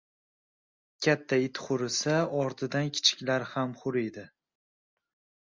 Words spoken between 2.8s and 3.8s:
kichiklari ham